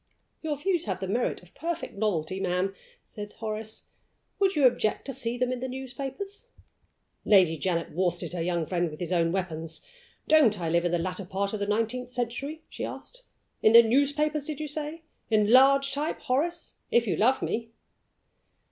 [0.41, 2.73] "Your views have the merit of perfect novelty, ma'am,"
[3.05, 3.83] said Horace.
[4.39, 6.47] "Would you object to see them in the newspapers?"
[7.23, 9.85] Lady Janet worsted her young friend with his own weapons.
[10.27, 13.21] "Don't I live in the latter part of the nineteenth century?" she asked.
[13.61, 15.03] "In the newspapers, did you say?
[15.29, 17.69] In large type, Horace, if you love me!"